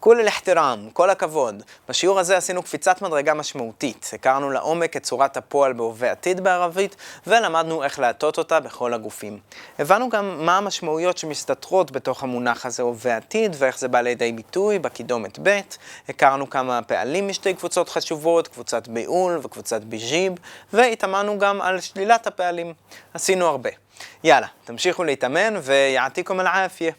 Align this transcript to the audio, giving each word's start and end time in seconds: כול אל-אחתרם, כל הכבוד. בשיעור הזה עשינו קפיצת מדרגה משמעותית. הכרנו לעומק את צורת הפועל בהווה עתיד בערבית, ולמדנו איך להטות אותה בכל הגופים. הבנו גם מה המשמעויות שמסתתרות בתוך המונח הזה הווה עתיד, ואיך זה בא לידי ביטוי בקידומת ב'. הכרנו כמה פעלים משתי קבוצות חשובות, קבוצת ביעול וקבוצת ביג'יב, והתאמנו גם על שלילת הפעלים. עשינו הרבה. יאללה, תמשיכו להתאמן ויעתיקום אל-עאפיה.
כול 0.00 0.20
אל-אחתרם, 0.20 0.88
כל 0.92 1.10
הכבוד. 1.10 1.62
בשיעור 1.88 2.18
הזה 2.20 2.36
עשינו 2.36 2.62
קפיצת 2.62 3.02
מדרגה 3.02 3.34
משמעותית. 3.34 4.10
הכרנו 4.14 4.50
לעומק 4.50 4.96
את 4.96 5.02
צורת 5.02 5.36
הפועל 5.36 5.72
בהווה 5.72 6.10
עתיד 6.10 6.40
בערבית, 6.40 6.96
ולמדנו 7.26 7.84
איך 7.84 7.98
להטות 7.98 8.38
אותה 8.38 8.60
בכל 8.60 8.94
הגופים. 8.94 9.38
הבנו 9.78 10.08
גם 10.08 10.46
מה 10.46 10.58
המשמעויות 10.58 11.18
שמסתתרות 11.18 11.90
בתוך 11.90 12.22
המונח 12.22 12.66
הזה 12.66 12.82
הווה 12.82 13.16
עתיד, 13.16 13.56
ואיך 13.58 13.78
זה 13.78 13.88
בא 13.88 14.00
לידי 14.00 14.32
ביטוי 14.32 14.78
בקידומת 14.78 15.38
ב'. 15.42 15.60
הכרנו 16.08 16.50
כמה 16.50 16.82
פעלים 16.82 17.28
משתי 17.28 17.54
קבוצות 17.54 17.88
חשובות, 17.88 18.48
קבוצת 18.48 18.88
ביעול 18.88 19.40
וקבוצת 19.42 19.82
ביג'יב, 19.82 20.32
והתאמנו 20.72 21.38
גם 21.38 21.60
על 21.60 21.80
שלילת 21.80 22.26
הפעלים. 22.26 22.74
עשינו 23.14 23.46
הרבה. 23.46 23.70
יאללה, 24.24 24.46
תמשיכו 24.64 25.04
להתאמן 25.04 25.54
ויעתיקום 25.62 26.40
אל-עאפיה. 26.40 26.92